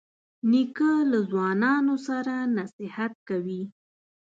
[0.51, 3.63] نیکه له ځوانانو سره نصیحت کوي.